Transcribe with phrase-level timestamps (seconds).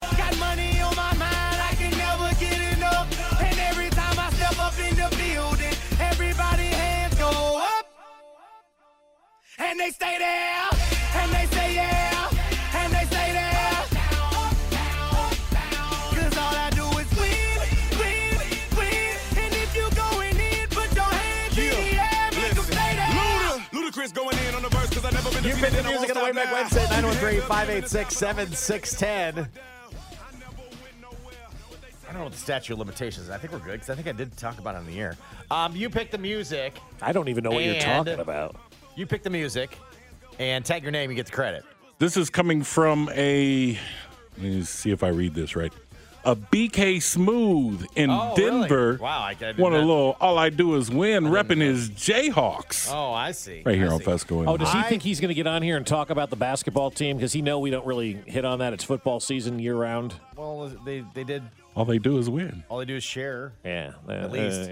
[0.00, 3.06] Got money on my mind, I can never get enough.
[3.38, 7.28] And every time I step up in the building, everybody hands go
[7.60, 7.84] up.
[9.58, 10.68] And they stay there,
[11.20, 12.30] and they say yeah,
[12.80, 13.76] and they stay there.
[16.16, 17.60] Cause all I do is win,
[18.00, 18.40] win,
[18.80, 19.14] win.
[19.36, 23.68] And if you going in, put your hands in the air, make 'em stay there.
[23.76, 25.86] Ludacris going in on the verse because I never been You pick defeated the and
[25.88, 26.80] I music won't on the way stop back now.
[26.80, 29.48] Wednesday, 913 586 7610.
[32.10, 33.30] I don't know what the statute of limitations is.
[33.30, 35.16] I think we're good because I think I did talk about it on the air.
[35.48, 36.76] Um, you pick the music.
[37.00, 38.56] I don't even know what you're talking about.
[38.96, 39.78] You pick the music
[40.40, 41.62] and tag your name, you get the credit.
[42.00, 43.78] This is coming from a.
[44.38, 45.72] Let me see if I read this right.
[46.24, 48.50] A BK Smooth in Oh, really?
[48.68, 48.98] Denver.
[49.00, 50.16] Wow, I- I did One a not- little.
[50.20, 51.26] All I do is win.
[51.26, 52.92] Repping his Jayhawks.
[52.92, 53.62] Oh, I see.
[53.64, 54.04] Right here I on see.
[54.06, 54.44] Fesco.
[54.48, 56.36] Oh, does he I- think he's going to get on here and talk about the
[56.36, 57.16] basketball team?
[57.16, 58.72] Because he know we don't really hit on that.
[58.72, 60.14] It's football season year round.
[60.36, 61.42] Well, they, they did.
[61.76, 62.64] All they do is win.
[62.68, 63.52] All they do is share.
[63.64, 64.70] Yeah, At least.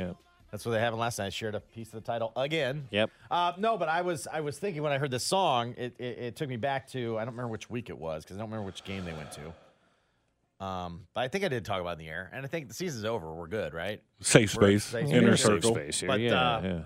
[0.50, 1.27] That's what they happened last night.
[1.27, 2.88] I shared a piece of the title again.
[2.91, 3.10] Yep.
[3.31, 6.19] Uh, no, but I was I was thinking when I heard this song, it, it,
[6.19, 8.48] it took me back to I don't remember which week it was because I don't
[8.50, 10.64] remember which game they went to.
[10.64, 12.69] Um, but I think I did talk about it in the air, and I think
[12.69, 13.32] the season's over.
[13.32, 14.03] We're good, right?
[14.20, 14.84] Safe We're- space.
[14.84, 15.47] safe Inner space.
[15.47, 15.75] circle.
[15.75, 16.09] space here.
[16.09, 16.80] But yeah, uh, yeah.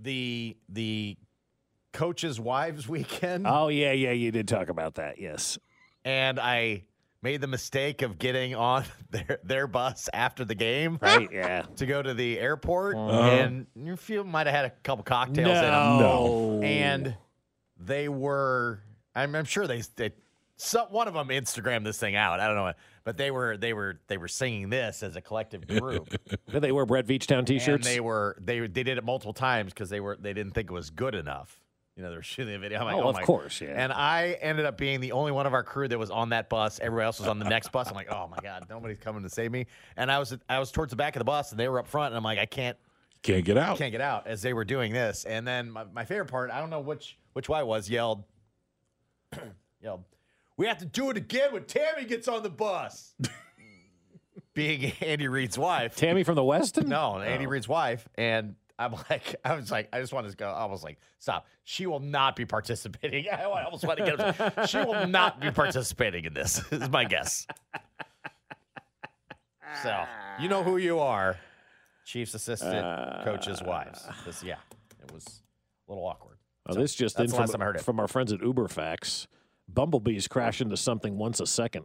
[0.00, 1.16] the the
[1.94, 4.12] coaches' wives weekend, Oh yeah, yeah.
[4.12, 5.18] You did talk about that.
[5.18, 5.58] Yes.
[6.04, 6.84] and I
[7.22, 10.98] made the mistake of getting on their their bus after the game.
[11.00, 11.28] Right.
[11.32, 11.62] Yeah.
[11.76, 13.20] To go to the airport, Uh-huh.
[13.22, 15.98] and you feel might have had a couple cocktails in them.
[15.98, 16.60] No.
[16.62, 17.16] and
[17.78, 18.80] they were
[19.14, 20.12] I'm, I'm sure they, they
[20.56, 22.40] some, one of them Instagrammed this thing out.
[22.40, 22.72] I don't know,
[23.04, 26.08] but they were they were they were singing this as a collective group,
[26.50, 27.86] Did they wear Brett Beachtown and T-shirts?
[27.86, 30.70] And they were they they did it multiple times because they were they didn't think
[30.70, 31.60] it was good enough.
[31.98, 32.78] You know, they were shooting the video.
[32.78, 33.22] I'm like, Oh, oh, of my.
[33.22, 33.74] course, yeah.
[33.76, 36.48] And I ended up being the only one of our crew that was on that
[36.48, 36.78] bus.
[36.80, 37.88] Everybody else was on the next bus.
[37.88, 39.66] I'm like, oh my god, nobody's coming to save me.
[39.96, 41.88] And I was I was towards the back of the bus, and they were up
[41.88, 42.76] front, and I'm like, I can't
[43.22, 43.76] Can't get out.
[43.78, 45.24] can't get out as they were doing this.
[45.24, 48.22] And then my, my favorite part, I don't know which which one it was, yelled,
[49.82, 50.04] yelled,
[50.56, 53.12] "We have to do it again when Tammy gets on the bus."
[54.54, 55.94] Being Andy Reid's wife.
[55.96, 56.86] Tammy from the Westin?
[56.88, 57.50] No, Andy Oh.
[57.50, 58.08] Reid's wife.
[58.16, 60.48] And I'm like, I was like, I just wanted to go.
[60.48, 61.46] I was like, stop.
[61.64, 63.26] She will not be participating.
[63.32, 64.66] I almost want to get her.
[64.66, 66.62] She will not be participating in this.
[66.72, 67.46] Is my guess.
[69.82, 70.04] So
[70.40, 71.36] you know who you are,
[72.04, 74.02] Chiefs assistant coaches' wives.
[74.08, 74.16] Ah.
[74.24, 74.56] This, yeah,
[75.02, 75.42] it was
[75.86, 76.38] a little awkward.
[76.68, 77.82] Oh, this just that's in the from, last time I heard it.
[77.82, 79.26] from our friends at UberFacts.
[79.68, 81.84] Bumblebees crash into something once a second.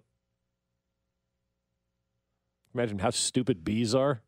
[2.74, 4.22] Imagine how stupid bees are.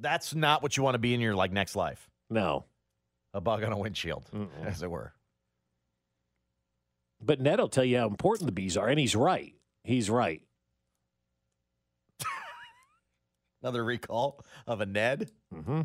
[0.00, 2.08] That's not what you want to be in your like next life.
[2.30, 2.64] No.
[3.34, 4.24] A bug on a windshield,
[4.64, 5.12] as it were.
[7.20, 9.54] But Ned will tell you how important the bees are, and he's right.
[9.84, 10.42] He's right.
[13.62, 15.30] Another recall of a Ned.
[15.54, 15.82] Mm-hmm.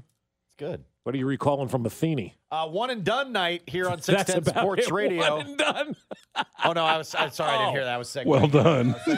[0.62, 0.84] It's good.
[1.04, 2.36] What are you recalling from Matheny?
[2.52, 4.92] Uh, one and done night here on That's 610 about Sports it.
[4.94, 5.38] Radio.
[5.38, 5.96] One and done.
[6.64, 7.96] Oh no, I was I'm sorry, I didn't hear that.
[7.96, 8.26] I was segueing.
[8.28, 8.96] Well done.
[8.96, 9.18] I was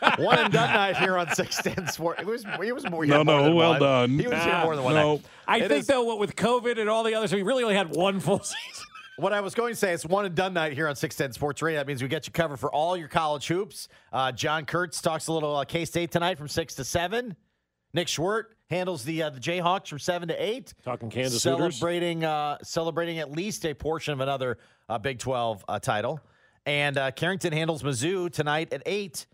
[0.00, 0.24] segueing.
[0.24, 2.20] One and done night here on 610 Sports.
[2.22, 3.04] It was it was more.
[3.04, 3.80] he No, more no, than well one.
[3.80, 4.18] done.
[4.18, 5.12] He was here more than one no.
[5.16, 5.24] night.
[5.46, 7.76] I It think is- though, what with COVID and all the others, we really only
[7.76, 8.86] had one full season.
[9.18, 11.60] What I was going to say, it's one and done night here on 610 Sports
[11.60, 11.78] Radio.
[11.78, 13.86] That means we get you covered for all your college hoops.
[14.12, 17.36] Uh, John Kurtz talks a little uh, K State tonight from 6 to 7.
[17.92, 20.74] Nick Schwert handles the uh, the Jayhawks from 7 to 8.
[20.84, 24.58] Talking Kansas celebrating uh, celebrating at least a portion of another
[24.88, 26.20] uh, Big 12 uh, title.
[26.64, 29.26] And uh, Carrington handles Mizzou tonight at 8.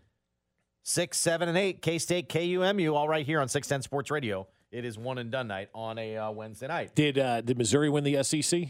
[0.83, 1.81] 6, 7, and 8.
[1.81, 4.47] K State, KUMU, all right here on 610 Sports Radio.
[4.71, 6.95] It is one and done night on a uh, Wednesday night.
[6.95, 8.69] Did uh, did Missouri win the SEC?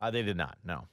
[0.00, 0.88] Uh, they did not, no.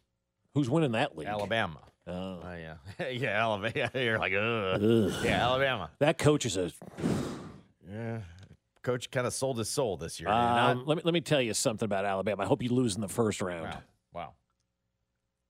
[0.54, 1.28] Who's winning that league?
[1.28, 1.80] Alabama.
[2.06, 2.42] Oh.
[2.44, 3.08] Oh, yeah.
[3.10, 3.92] yeah, Alabama.
[3.96, 5.14] You're like, ugh.
[5.24, 5.92] Yeah, Alabama.
[6.00, 6.72] That coach is a.
[7.90, 8.20] Yeah.
[8.88, 10.30] Coach kind of sold his soul this year.
[10.30, 12.44] Um, let me let me tell you something about Alabama.
[12.44, 13.66] I hope you lose in the first round.
[13.66, 13.82] Wow.
[14.14, 14.34] Wow.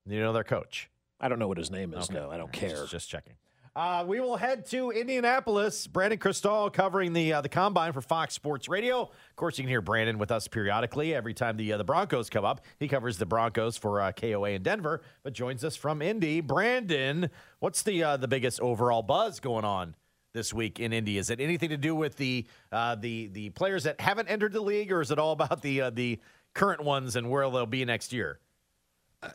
[0.06, 0.90] You know their coach.
[1.20, 2.10] I don't know what his name is.
[2.10, 2.18] Okay.
[2.18, 2.86] No, I don't Just- care.
[2.86, 3.34] Just, checking.
[3.76, 5.86] Uh, we will head to Indianapolis.
[5.86, 9.02] Brandon Krisztal covering the uh, the combine for Fox Sports Radio.
[9.02, 12.28] Of course, you can hear Brandon with us periodically every time the uh, the Broncos
[12.28, 12.62] come up.
[12.80, 16.40] He covers the Broncos for uh, KOA in Denver, but joins us from Indy.
[16.40, 17.30] Brandon,
[17.60, 19.94] what's the uh, the biggest overall buzz going on
[20.32, 21.18] this week in Indy?
[21.18, 24.60] Is it anything to do with the uh, the the players that haven't entered the
[24.60, 26.18] league, or is it all about the uh, the
[26.54, 28.40] current ones and where they'll be next year?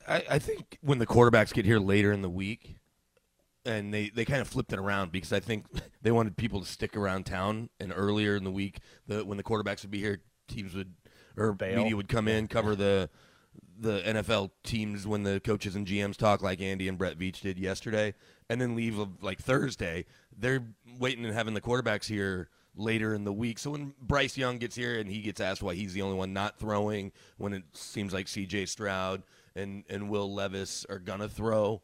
[0.07, 2.77] I, I think when the quarterbacks get here later in the week,
[3.65, 5.65] and they, they kind of flipped it around because I think
[6.01, 9.43] they wanted people to stick around town, and earlier in the week, the when the
[9.43, 10.93] quarterbacks would be here, teams would
[11.35, 11.77] or Bail.
[11.77, 13.09] media would come in cover the
[13.79, 17.59] the NFL teams when the coaches and GMs talk, like Andy and Brett Veach did
[17.59, 18.13] yesterday,
[18.49, 20.05] and then leave like Thursday.
[20.37, 20.63] They're
[20.99, 23.59] waiting and having the quarterbacks here later in the week.
[23.59, 26.33] So when Bryce Young gets here and he gets asked why he's the only one
[26.33, 28.67] not throwing, when it seems like C.J.
[28.67, 29.23] Stroud
[29.55, 31.81] and and Will Levis are gonna throw.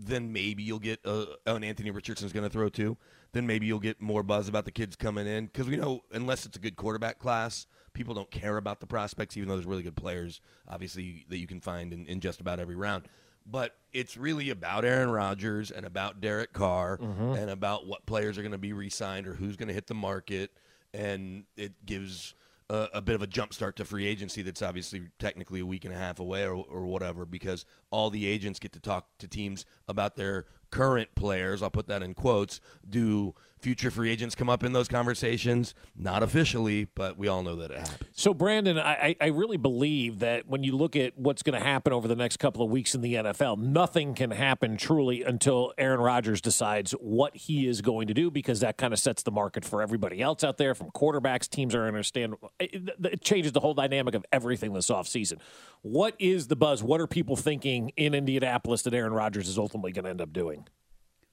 [0.00, 2.96] Then maybe you'll get uh, oh, and Anthony Richardson's to throw too.
[3.32, 6.46] Then maybe you'll get more buzz about the kids coming in because we know unless
[6.46, 7.66] it's a good quarterback class,
[7.98, 11.46] people don't care about the prospects, even though there's really good players, obviously that you
[11.48, 13.08] can find in, in just about every round.
[13.44, 17.32] But it's really about Aaron Rodgers and about Derek Carr mm-hmm.
[17.34, 19.94] and about what players are going to be re-signed or who's going to hit the
[19.94, 20.52] market,
[20.94, 22.34] and it gives
[22.70, 25.84] a, a bit of a jump start to free agency that's obviously technically a week
[25.84, 29.26] and a half away or, or whatever because all the agents get to talk to
[29.26, 34.48] teams about their current players i'll put that in quotes do future free agents come
[34.48, 38.78] up in those conversations not officially but we all know that it happens So, Brandon,
[38.78, 42.16] I, I really believe that when you look at what's going to happen over the
[42.16, 46.92] next couple of weeks in the NFL, nothing can happen truly until Aaron Rodgers decides
[46.92, 50.20] what he is going to do because that kind of sets the market for everybody
[50.20, 51.48] else out there from quarterbacks.
[51.48, 52.34] Teams are understand.
[52.58, 55.38] It, it changes the whole dynamic of everything this offseason.
[55.82, 56.82] What is the buzz?
[56.82, 60.32] What are people thinking in Indianapolis that Aaron Rodgers is ultimately going to end up
[60.32, 60.57] doing?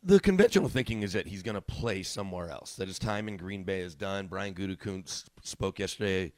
[0.06, 2.76] The conventional thinking is that he's going to play somewhere else.
[2.76, 4.28] That his time in Green Bay is done.
[4.28, 6.32] Brian Gutekunst spoke yesterday,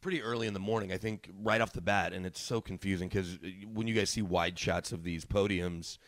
[0.00, 0.92] pretty early in the morning.
[0.92, 4.08] I think right off the bat, and it's so confusing because uh, when you guys
[4.08, 5.98] see wide shots of these podiums,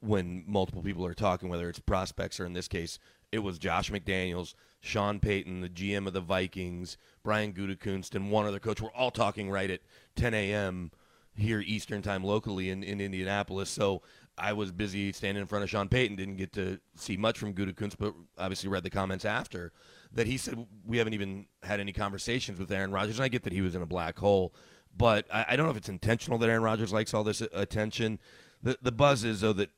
[0.00, 2.98] when multiple people are talking, whether it's prospects or in this case,
[3.32, 8.44] it was Josh McDaniels, Sean Payton, the GM of the Vikings, Brian Gutekunst, and one
[8.44, 8.82] other coach.
[8.82, 9.80] We're all talking right at
[10.16, 10.90] 10 a.m.
[11.34, 13.70] here Eastern time locally in, in Indianapolis.
[13.70, 14.02] So
[14.36, 17.54] I was busy standing in front of Sean Payton, didn't get to see much from
[17.54, 19.72] Gutekunst, but obviously read the comments after
[20.12, 23.18] that he said we haven't even had any conversations with Aaron Rodgers.
[23.18, 24.54] And I get that he was in a black hole,
[24.96, 28.18] but I, I don't know if it's intentional that Aaron Rodgers likes all this attention.
[28.62, 29.70] The the buzz is though that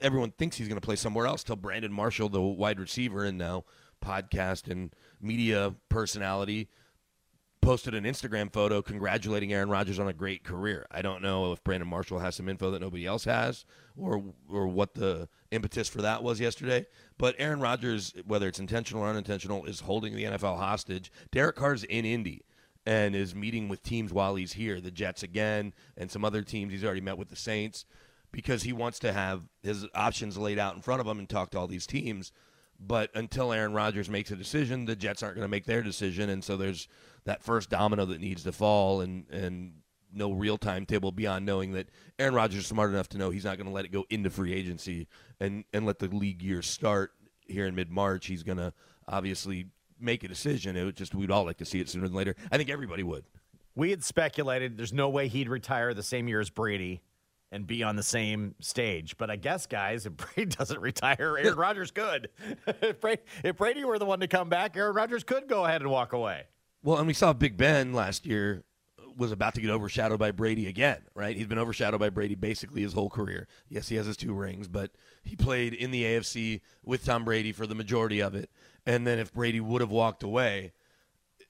[0.00, 3.36] everyone thinks he's going to play somewhere else till Brandon Marshall, the wide receiver and
[3.36, 3.64] now
[4.04, 6.68] podcast and media personality,
[7.60, 10.86] posted an Instagram photo congratulating Aaron Rodgers on a great career.
[10.90, 13.64] I don't know if Brandon Marshall has some info that nobody else has
[13.96, 16.86] or or what the impetus for that was yesterday,
[17.18, 21.12] but Aaron Rodgers whether it's intentional or unintentional is holding the NFL hostage.
[21.30, 22.44] Derek Carr's in Indy
[22.86, 26.72] and is meeting with teams while he's here, the Jets again and some other teams.
[26.72, 27.84] He's already met with the Saints
[28.32, 31.50] because he wants to have his options laid out in front of him and talk
[31.50, 32.32] to all these teams.
[32.80, 36.30] But until Aaron Rodgers makes a decision, the Jets aren't going to make their decision,
[36.30, 36.86] and so there's
[37.28, 39.74] that first domino that needs to fall, and and
[40.12, 41.86] no real timetable beyond knowing that
[42.18, 44.30] Aaron Rodgers is smart enough to know he's not going to let it go into
[44.30, 45.06] free agency
[45.38, 47.12] and and let the league year start
[47.46, 48.26] here in mid March.
[48.26, 48.72] He's going to
[49.06, 49.66] obviously
[50.00, 50.76] make a decision.
[50.76, 52.34] It would just we'd all like to see it sooner than later.
[52.50, 53.24] I think everybody would.
[53.74, 57.02] We had speculated there's no way he'd retire the same year as Brady
[57.52, 59.16] and be on the same stage.
[59.18, 62.30] But I guess, guys, if Brady doesn't retire, Aaron Rodgers could.
[62.66, 65.82] if, Brady, if Brady were the one to come back, Aaron Rodgers could go ahead
[65.82, 66.44] and walk away.
[66.82, 68.64] Well, and we saw Big Ben last year
[69.16, 71.36] was about to get overshadowed by Brady again, right?
[71.36, 73.48] He's been overshadowed by Brady basically his whole career.
[73.68, 74.92] Yes, he has his two rings, but
[75.24, 78.48] he played in the AFC with Tom Brady for the majority of it.
[78.86, 80.72] And then if Brady would have walked away,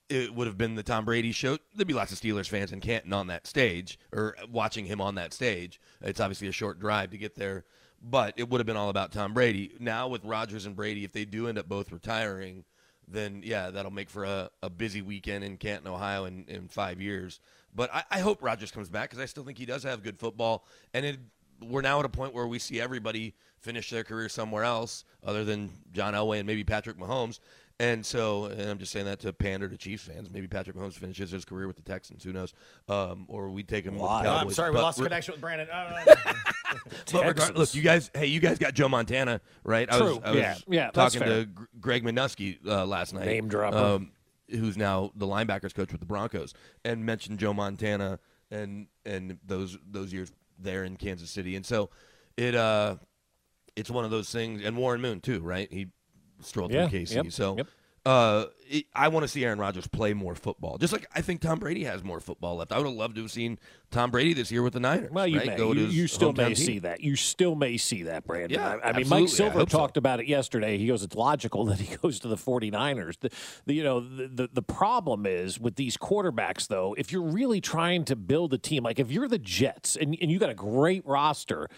[0.08, 1.58] it would have been the Tom Brady show.
[1.74, 5.16] There'd be lots of Steelers fans in Canton on that stage or watching him on
[5.16, 5.78] that stage.
[6.00, 7.66] It's obviously a short drive to get there,
[8.02, 9.74] but it would have been all about Tom Brady.
[9.78, 12.64] Now with Rodgers and Brady, if they do end up both retiring,
[13.10, 17.00] then yeah, that'll make for a, a busy weekend in Canton, Ohio in, in five
[17.00, 17.40] years.
[17.74, 20.18] But I, I hope Rodgers comes back because I still think he does have good
[20.18, 20.66] football.
[20.94, 21.18] And it,
[21.62, 25.44] we're now at a point where we see everybody finish their career somewhere else other
[25.44, 27.40] than John Elway and maybe Patrick Mahomes.
[27.80, 30.28] And so, and I'm just saying that to pander to Chiefs fans.
[30.30, 32.24] Maybe Patrick Mahomes finishes his career with the Texans.
[32.24, 32.52] Who knows?
[32.88, 34.42] Um, or we take him with the Oh, Cowboys.
[34.42, 35.68] I'm sorry, we lost re- connection with Brandon.
[36.70, 36.74] Oh,
[37.12, 38.10] but regard- look, you guys.
[38.14, 39.90] Hey, you guys got Joe Montana, right?
[39.90, 40.22] I was, True.
[40.24, 41.28] I was Yeah, yeah, talking fair.
[41.40, 43.24] to Gr- Greg Manusky uh, last night.
[43.24, 43.76] Name dropper.
[43.78, 44.12] Um,
[44.50, 46.52] who's now the linebackers coach with the Broncos,
[46.84, 48.18] and mentioned Joe Montana
[48.50, 51.88] and and those those years there in Kansas City, and so
[52.36, 52.96] it uh
[53.74, 55.72] it's one of those things, and Warren Moon too, right?
[55.72, 55.86] He
[56.40, 57.56] strolled Yeah, through KC, yep, so.
[57.56, 57.66] yep.
[58.06, 61.42] Uh, it- I want to see Aaron Rodgers play more football, just like I think
[61.42, 62.72] Tom Brady has more football left.
[62.72, 63.58] I would have loved to have seen
[63.90, 65.10] Tom Brady this year with the Niners.
[65.10, 65.48] Well, you right?
[65.48, 65.58] may.
[65.58, 66.56] You, you still may team.
[66.56, 67.00] see that.
[67.00, 68.58] You still may see that, Brandon.
[68.58, 69.08] Yeah, I, I mean.
[69.08, 69.76] Mike Silver hope so.
[69.78, 70.78] talked about it yesterday.
[70.78, 73.18] He goes, it's logical that he goes to the 49ers.
[73.20, 73.30] The,
[73.66, 77.60] the, you know, the, the, the problem is with these quarterbacks, though, if you're really
[77.60, 80.54] trying to build a team, like if you're the Jets and, and you got a
[80.54, 81.68] great roster,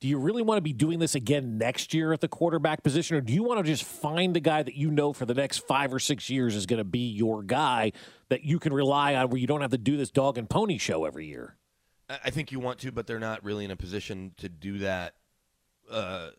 [0.00, 3.16] do you really want to be doing this again next year at the quarterback position,
[3.16, 5.66] or do you want to just find a guy that you know for the next
[5.66, 7.92] five or six years is going to be your guy
[8.28, 10.76] that you can rely on, where you don't have to do this dog and pony
[10.76, 11.56] show every year?
[12.08, 15.14] I think you want to, but they're not really in a position to do that
[15.90, 16.30] uh,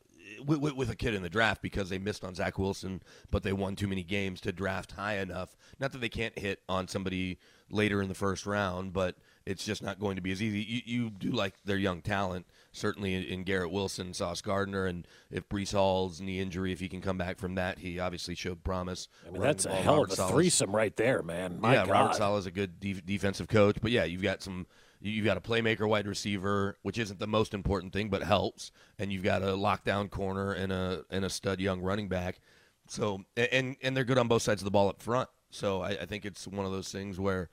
[0.46, 3.54] with, with a kid in the draft because they missed on Zach Wilson, but they
[3.54, 5.56] won too many games to draft high enough.
[5.80, 9.16] Not that they can't hit on somebody later in the first round, but
[9.48, 10.60] it's just not going to be as easy.
[10.60, 15.08] You, you do like their young talent, certainly in, in Garrett Wilson, Sauce Gardner, and
[15.32, 18.64] if Breece Hall's knee injury, if he can come back from that, he obviously showed
[18.64, 19.08] promise.
[19.28, 21.60] I mean, that's a hell Robert of a Saleh's- threesome right there, man.
[21.62, 21.92] My yeah, God.
[21.92, 24.68] Robert Saleh is a good def- defensive coach, but yeah, you've got some.
[25.00, 28.72] you- You've got a playmaker, wide receiver, which isn't the most important thing, but helps,
[28.98, 32.40] and you've got a lockdown corner and a and a stud young running back.
[32.88, 35.30] So and and they're good on both sides of the ball up front.
[35.52, 37.50] So I, I think it's one of those things where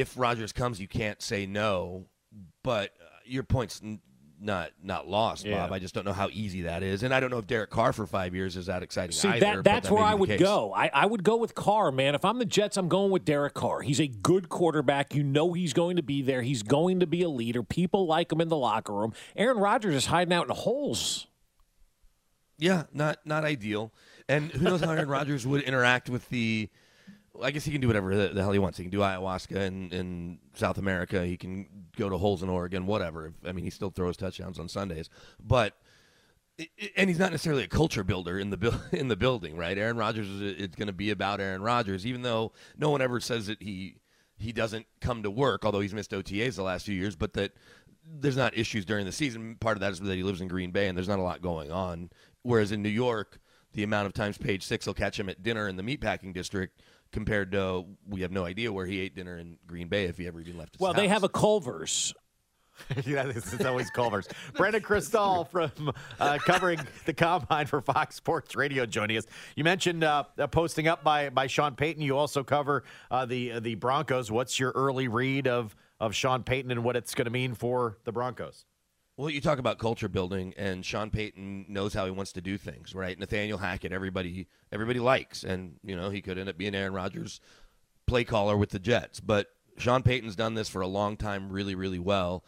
[0.00, 2.06] if Rodgers comes, you can't say no.
[2.62, 4.00] But uh, your point's n-
[4.38, 5.62] not not lost, Yeah.
[5.62, 5.72] Bob.
[5.72, 7.92] I just don't know how easy that is, and I don't know if Derek Carr
[7.94, 9.12] for five years is that exciting.
[9.12, 10.40] See either, that that's that where I would case.
[10.40, 10.74] go.
[10.74, 12.14] I, I would go with Carr, man.
[12.14, 13.80] If I'm the Jets, I'm going with Derek Carr.
[13.80, 15.14] He's a good quarterback.
[15.14, 16.42] You know he's going to be there.
[16.42, 17.62] He's going to be a leader.
[17.62, 19.14] People like him in the locker room.
[19.36, 21.26] Aaron Rodgers is hiding out in holes.
[22.58, 23.92] Yeah, not not ideal.
[24.28, 26.68] And who knows how Aaron Rodgers would interact with the.
[27.42, 28.78] I guess he can do whatever the, hell he wants.
[28.78, 31.24] He can do ayahuasca in, in South America.
[31.24, 31.66] He can
[31.96, 33.32] go to holes in Oregon, whatever.
[33.44, 35.08] I mean, he still throws touchdowns on Sundays,
[35.42, 35.74] but
[36.96, 39.76] and he's not necessarily a culture builder in the in the building, right?
[39.76, 43.20] Aaron Rodgers is it's going to be about Aaron Rodgers, even though no one ever
[43.20, 43.96] says that he
[44.38, 47.52] he doesn't come to work, although he's missed OTAs the last few years, but that
[48.04, 49.56] there's not issues during the season.
[49.60, 51.42] Part of that is that he lives in Green Bay and there's not a lot
[51.42, 52.10] going on.
[52.42, 53.40] Whereas in New York,
[53.72, 56.80] the amount of times Page Six will catch him at dinner in the meatpacking district
[57.12, 60.26] compared to we have no idea where he ate dinner in Green Bay if he
[60.26, 62.14] ever even left his Well, they have a Culver's.
[63.06, 64.28] yeah, this is always Culver's.
[64.54, 69.24] Brandon Krisztal from uh, covering the combine for Fox Sports Radio joining us.
[69.54, 72.02] You mentioned uh, uh, posting up by by Sean Payton.
[72.02, 74.30] You also cover uh, the the Broncos.
[74.30, 77.98] What's your early read of of Sean Payton and what it's going to mean for
[78.04, 78.66] the Broncos?
[79.18, 82.58] Well, you talk about culture building, and Sean Payton knows how he wants to do
[82.58, 83.18] things, right?
[83.18, 87.40] Nathaniel Hackett, everybody, everybody likes, and you know he could end up being Aaron Rodgers'
[88.06, 89.20] play caller with the Jets.
[89.20, 92.44] But Sean Payton's done this for a long time, really, really well.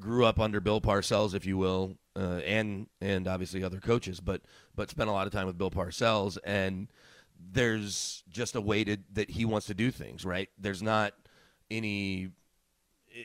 [0.00, 4.42] Grew up under Bill Parcells, if you will, uh, and and obviously other coaches, but
[4.74, 6.88] but spent a lot of time with Bill Parcells, and
[7.38, 10.48] there's just a way to that he wants to do things, right?
[10.58, 11.14] There's not
[11.70, 12.30] any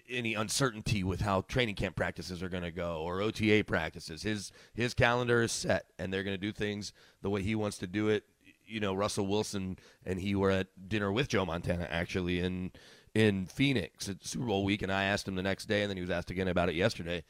[0.10, 4.24] any uncertainty with how training camp practices are going to go or OTA practices.
[4.24, 7.78] His his calendar is set, and they're going to do things the way he wants
[7.80, 8.24] to do it.
[8.66, 12.72] You know, Russell Wilson and he were at dinner with Joe Montana actually in
[13.14, 15.98] in Phoenix at Super Bowl week, and I asked him the next day, and then
[15.98, 17.24] he was asked again about it yesterday.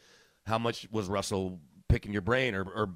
[0.46, 2.90] How much was Russell picking your brain, or, or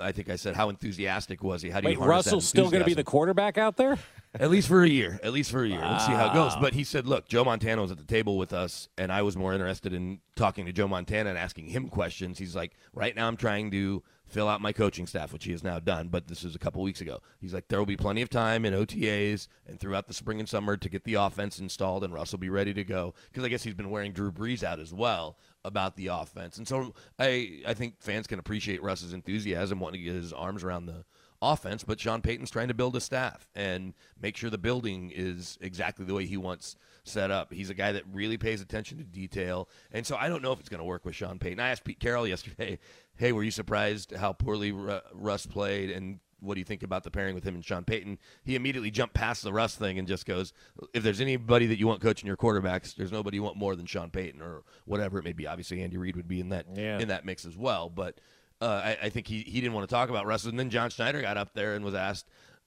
[0.00, 1.70] I think I said how enthusiastic was he?
[1.70, 3.98] How do Wait, you Russell's still going to be the quarterback out there?
[4.38, 5.20] At least for a year.
[5.22, 5.80] At least for a year.
[5.80, 6.54] Let's see how it goes.
[6.60, 9.36] But he said, look, Joe Montana was at the table with us, and I was
[9.36, 12.38] more interested in talking to Joe Montana and asking him questions.
[12.38, 15.62] He's like, right now I'm trying to fill out my coaching staff, which he has
[15.62, 17.20] now done, but this is a couple weeks ago.
[17.40, 20.48] He's like, there will be plenty of time in OTAs and throughout the spring and
[20.48, 23.14] summer to get the offense installed, and Russ will be ready to go.
[23.30, 26.58] Because I guess he's been wearing Drew Brees out as well about the offense.
[26.58, 30.62] And so I, I think fans can appreciate Russ's enthusiasm, wanting to get his arms
[30.62, 31.04] around the
[31.40, 35.58] offense, but Sean Payton's trying to build a staff and make sure the building is
[35.60, 37.52] exactly the way he wants set up.
[37.52, 39.68] He's a guy that really pays attention to detail.
[39.92, 41.60] And so I don't know if it's going to work with Sean Payton.
[41.60, 42.78] I asked Pete Carroll yesterday,
[43.16, 45.90] hey, were you surprised how poorly Ru- Russ played?
[45.90, 48.18] And what do you think about the pairing with him and Sean Payton?
[48.44, 50.52] He immediately jumped past the Russ thing and just goes,
[50.92, 53.86] if there's anybody that you want coaching your quarterbacks, there's nobody you want more than
[53.86, 55.46] Sean Payton or whatever it may be.
[55.46, 56.98] Obviously, Andy Reid would be in that Yeah.
[56.98, 57.88] in that mix as well.
[57.88, 58.18] But
[58.60, 60.44] uh, I, I think he, he didn't want to talk about Russ.
[60.44, 62.26] And then John Schneider got up there and was asked,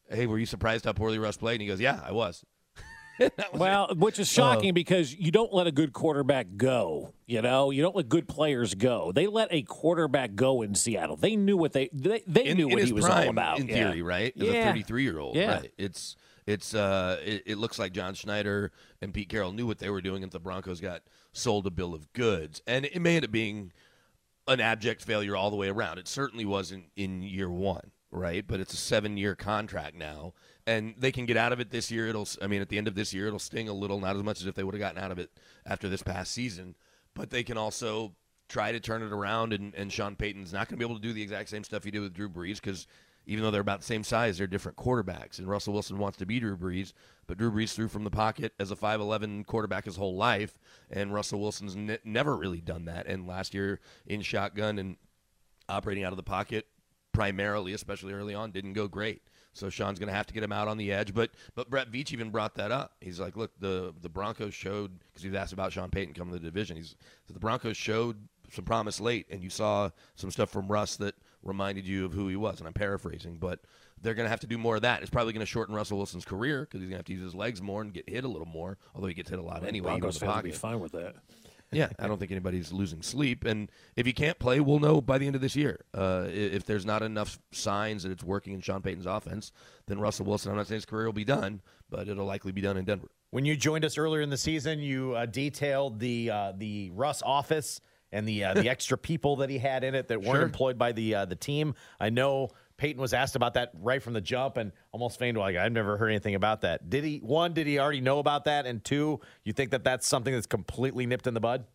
[0.09, 2.43] "Hey, were you surprised how poorly Russ played?" And he goes, "Yeah, I was."
[3.53, 7.13] Well, which is shocking because you don't let a good quarterback go.
[7.25, 9.11] You know, you don't let good players go.
[9.11, 11.15] They let a quarterback go in Seattle.
[11.15, 13.59] They knew what they they, they in, knew what he was all about.
[13.59, 13.75] in Yeah.
[13.91, 14.33] theory, right?
[14.37, 14.51] As Yeah.
[14.51, 15.55] a 33 year old, Yeah.
[15.57, 15.71] right?
[15.77, 18.71] It's it's uh, it, it looks like John Schneider
[19.01, 21.01] and Pete Carroll knew what they were doing, and the Broncos got
[21.33, 23.71] sold a bill of goods, and it may end up being
[24.47, 25.97] an abject failure all the way around.
[25.97, 28.45] It certainly wasn't in year one, right?
[28.45, 30.33] But it's a seven year contract now,
[30.65, 32.07] and they can get out of it this year.
[32.07, 34.23] It'll, I mean, at the end of this year, it'll sting a little, not as
[34.23, 35.31] much as if they would have gotten out of it
[35.65, 36.75] after this past season,
[37.13, 38.15] but they can also
[38.49, 39.53] try to turn it around.
[39.53, 41.83] And, and Sean Payton's not going to be able to do the exact same stuff
[41.83, 42.87] he did with Drew Brees because
[43.27, 45.37] even though they're about the same size, they're different quarterbacks.
[45.37, 46.93] And Russell Wilson wants to be Drew Brees,
[47.27, 50.57] but Drew Brees threw from the pocket as a 5'11 quarterback his whole life,
[50.89, 53.05] and Russell Wilson's ne- never really done that.
[53.05, 54.95] And last year in shotgun and
[55.67, 56.67] operating out of the pocket,
[57.17, 59.23] primarily, especially early on, didn't go great.
[59.53, 61.15] So Sean's going to have to get him out on the edge.
[61.15, 62.93] But but Brett Veach even brought that up.
[63.01, 66.31] He's like, look, the the Broncos showed because he was asked about Sean Payton coming
[66.33, 66.77] to the division.
[66.77, 66.95] He's
[67.27, 68.17] the Broncos showed
[68.51, 72.27] some promise late, and you saw some stuff from Russ that reminded you of who
[72.27, 72.59] he was.
[72.59, 73.61] And I'm paraphrasing, but
[73.99, 75.01] they're going to have to do more of that.
[75.01, 77.23] It's probably going to shorten Russell Wilson's career because he's going to have to use
[77.23, 78.77] his legs more and get hit a little more.
[78.93, 79.89] Although he gets hit a lot anyway.
[79.89, 81.15] Broncos fans will be fine with that.
[81.71, 83.43] Yeah, I don't think anybody's losing sleep.
[83.43, 85.81] And if he can't play, we'll know by the end of this year.
[85.93, 89.51] Uh, if there's not enough signs that it's working in Sean Payton's offense,
[89.87, 92.61] then Russell Wilson, I'm not saying his career will be done, but it'll likely be
[92.61, 93.09] done in Denver.
[93.31, 97.21] When you joined us earlier in the season, you uh, detailed the uh, the Russ
[97.21, 97.81] office
[98.13, 100.41] and the uh, the extra people that he had in it that weren't Sure.
[100.43, 101.75] employed by the uh, the team.
[101.99, 105.55] I know Payton was asked about that right from the jump, and almost feigned like
[105.55, 106.89] I've never heard anything about that.
[106.89, 107.17] Did he?
[107.17, 108.65] One, did he already know about that?
[108.65, 111.65] And two, you think that that's something that's completely nipped in the bud?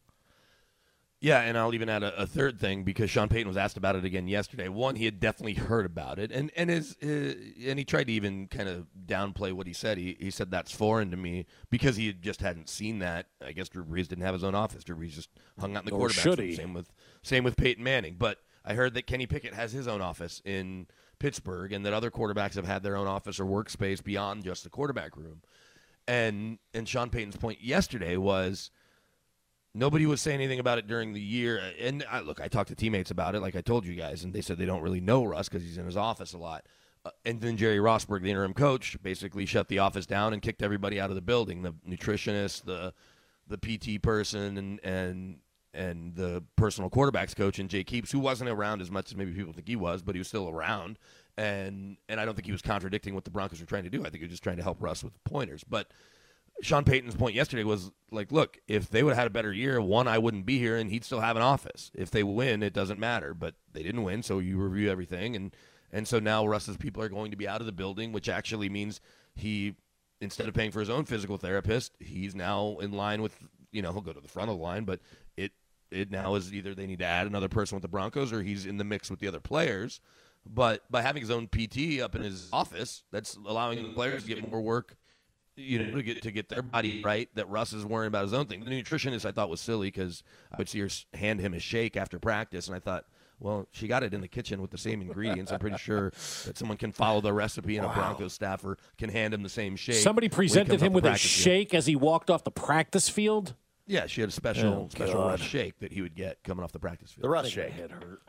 [1.21, 3.94] Yeah, and I'll even add a, a third thing because Sean Payton was asked about
[3.94, 4.66] it again yesterday.
[4.68, 7.06] One, he had definitely heard about it, and and his uh,
[7.68, 9.99] and he tried to even kind of downplay what he said.
[9.99, 13.26] He he said that's foreign to me because he just hadn't seen that.
[13.44, 14.82] I guess Drew Brees didn't have his own office.
[14.82, 15.28] Drew Brees just
[15.61, 16.23] hung out in the Or quarterback.
[16.25, 16.49] should room.
[16.49, 16.54] he?
[16.56, 16.92] Same with
[17.23, 18.16] same with Peyton Manning.
[18.18, 20.87] But I heard that Kenny Pickett has his own office in
[21.19, 24.71] Pittsburgh, and that other quarterbacks have had their own office or workspace beyond just the
[24.71, 25.42] quarterback room.
[26.08, 28.71] And and Sean Payton's point yesterday was
[29.75, 31.60] nobody was saying anything about it during the year.
[31.80, 34.32] And I, look, I talked to teammates about it, like I told you guys, and
[34.32, 36.67] they said they don't really know Russ because he's in his office a lot.
[37.04, 40.63] Uh, and then Jerry Rosburg, the interim coach, basically shut the office down and kicked
[40.63, 41.63] everybody out of the building.
[41.63, 42.95] The nutritionist, the
[43.49, 45.39] the PT person, and and
[45.75, 49.32] and the personal quarterbacks coach and Jake Heaps, who wasn't around as much as maybe
[49.32, 50.99] people think he was, but he was still around.
[51.37, 54.00] And and I don't think he was contradicting what the Broncos were trying to do.
[54.00, 55.65] I think he was just trying to help Russ with pointers.
[55.65, 55.89] But
[56.61, 59.80] Sean Payton's point yesterday was like, look, if they would have had a better year,
[59.80, 61.91] one, I wouldn't be here, and he'd still have an office.
[61.95, 63.32] If they win, it doesn't matter.
[63.32, 65.56] But they didn't win, so you review everything, and
[65.93, 68.69] and so now Russ's people are going to be out of the building, which actually
[68.69, 69.00] means
[69.35, 69.75] he,
[70.21, 73.37] instead of paying for his own physical therapist, he's now in line with,
[73.73, 75.00] you know, he'll go to the front of the line, but
[75.37, 75.52] it
[75.93, 78.67] it now is either they need to add another person with the Broncos or he's
[78.67, 80.00] in the mix with the other players.
[80.45, 84.28] But by having his own PT up in his office, that's allowing the players to
[84.28, 84.97] get more work
[85.57, 87.28] you know, to get to get their body right.
[87.35, 88.65] That Russ is worrying about his own thing.
[88.65, 91.97] The nutritionist I thought was silly because I would see her hand him a shake
[91.97, 93.05] after practice, and I thought,
[93.39, 95.52] well, she got it in the kitchen with the same ingredients.
[95.52, 96.11] I'm pretty sure
[96.45, 99.76] that someone can follow the recipe, and a Broncos staffer can hand him the same
[99.76, 99.97] shake.
[99.97, 101.45] Somebody presented him with a practice field.
[101.45, 103.55] shake as he walked off the practice field.
[103.93, 105.26] Yeah, she had a special Oh, special God.
[105.33, 107.25] Russ shake that he would get coming off the practice field.
[107.25, 107.75] The rush shake.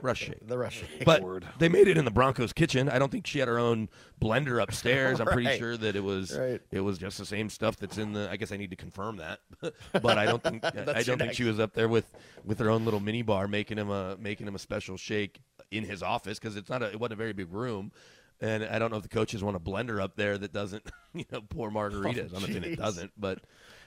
[0.02, 0.46] Rush shake.
[0.46, 1.06] The rush shake.
[1.06, 1.48] But Word.
[1.58, 2.90] they made it in the Broncos kitchen.
[2.90, 3.88] I don't think she had her own
[4.22, 5.22] blender upstairs.
[5.22, 5.58] I'm pretty Right.
[5.60, 6.60] sure that it was Right.
[6.72, 8.30] it was just the same stuff that's in the.
[8.30, 9.40] I guess I need to confirm that,
[10.02, 12.12] but I don't think I don't your think she was up there with
[12.44, 15.40] with her own little mini bar making him a making him a special shake
[15.72, 17.94] in his office because it's not a it wasn't a very big room.
[18.42, 21.24] And I don't know if the coaches want a blender up there that doesn't, you
[21.32, 22.34] know, pour oh, margaritas.
[22.36, 22.78] I'm not saying it jeez.
[22.78, 23.40] doesn't, but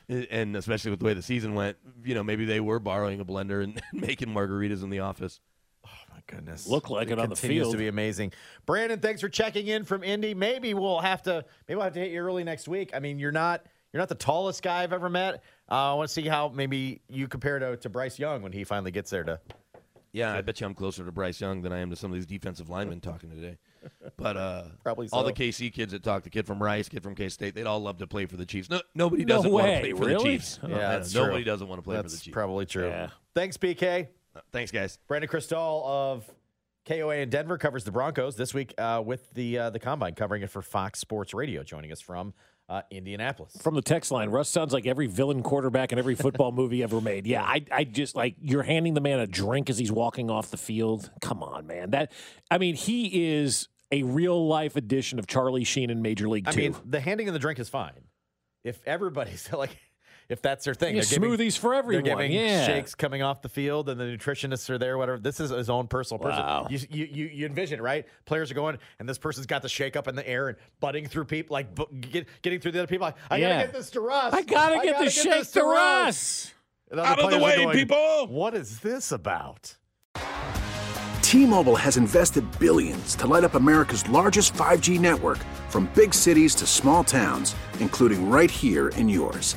[0.09, 3.25] and especially with the way the season went, you know, maybe they were borrowing a
[3.25, 5.41] blender and making margaritas in the office.
[5.85, 6.67] Oh my goodness.
[6.67, 7.75] Look like it on the continues field.
[7.75, 8.33] to be amazing.
[8.67, 10.35] Brandon, thanks for checking in from Indy.
[10.35, 12.91] Maybe we'll have to maybe we'll have to hit you early next week.
[12.95, 15.43] I mean, you're not you're not the tallest guy I've ever met.
[15.71, 18.65] Uh, I want to see how maybe you compare to, to Bryce Young when he
[18.65, 19.41] finally gets there to
[20.17, 22.15] Yeah, I bet you I'm closer to Bryce Young than I am to some of
[22.15, 23.59] these defensive linemen talking today.
[24.17, 27.15] But uh, Probably all the KC kids that talk, the kid from Rice, kid from
[27.15, 28.69] K State, they'd all love to play for the Chiefs.
[28.71, 30.15] No, nobody No doesn't want to play for really?
[30.15, 30.59] the Chiefs.
[30.63, 31.45] Oh, Yeah, I know, that's nobody true.
[31.45, 32.33] doesn't want to play That's for the Chiefs.
[32.33, 32.89] probably true.
[32.89, 33.11] Yeah.
[33.35, 34.09] Thanks, BK.
[34.35, 34.99] Uh, Thanks, guys.
[35.07, 36.25] Brandon Krisztal of
[36.89, 40.43] KOA in Denver covers the Broncos this week uh, with the uh, the combine, covering
[40.43, 42.33] it for Fox Sports Radio, joining us from
[42.69, 43.57] uh, Indianapolis.
[43.63, 47.01] From the text line, Russ sounds like every villain quarterback in every football movie ever
[47.01, 47.27] made.
[47.27, 50.51] Yeah, I, I just like you're handing the man a drink as he's walking off
[50.51, 51.11] the field.
[51.21, 51.91] Come on, man.
[51.91, 52.13] That
[52.51, 56.53] I mean, he is a real life edition of Charlie Sheen in Major League I
[56.53, 56.61] Two.
[56.61, 57.93] mean, the handing of the drink is fine.
[58.65, 59.77] If everybody's like,
[60.29, 62.67] if that's their thing, Yeah, they're giving- smoothies for everyone, They're giving yeah.
[62.67, 64.99] shakes coming off the field, and the nutritionists are there.
[64.99, 65.19] Whatever.
[65.19, 66.43] This is his own personal person.
[66.43, 66.67] Wow.
[66.71, 68.07] You, you you you envision it, right?
[68.25, 71.07] Players are going, and this person's got the shake up in the air and butting
[71.07, 73.07] through people, like bu- get, getting through the other people.
[73.07, 73.49] Like, I Yeah.
[73.51, 74.33] gotta get this to Russ.
[74.35, 76.53] I gotta get the shake this to Russ.
[76.91, 78.27] And other Out of the way, going, people.
[78.29, 79.77] What is this about?
[81.23, 86.67] T-Mobile has invested billions to light up America's largest 5G network from big cities to
[86.67, 89.57] small towns, including right here in yours.